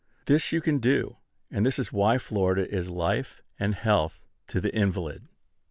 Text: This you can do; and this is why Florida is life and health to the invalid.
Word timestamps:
This 0.25 0.51
you 0.51 0.61
can 0.61 0.79
do; 0.79 1.17
and 1.51 1.63
this 1.63 1.77
is 1.77 1.93
why 1.93 2.17
Florida 2.17 2.67
is 2.73 2.89
life 2.89 3.43
and 3.59 3.75
health 3.75 4.19
to 4.47 4.59
the 4.59 4.75
invalid. 4.75 5.27